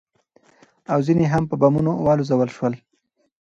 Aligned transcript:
او 0.91 0.99
ځنې 1.07 1.25
هم 1.33 1.43
په 1.49 1.55
بمونو 1.61 1.91
والوزول 2.05 2.49
شول. 2.55 2.73